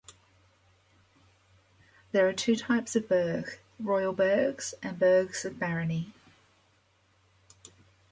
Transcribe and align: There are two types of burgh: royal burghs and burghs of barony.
There 2.11 2.27
are 2.27 2.33
two 2.33 2.55
types 2.55 2.95
of 2.95 3.07
burgh: 3.07 3.59
royal 3.79 4.13
burghs 4.13 4.73
and 4.81 4.97
burghs 4.97 5.45
of 5.45 5.59
barony. 5.59 6.11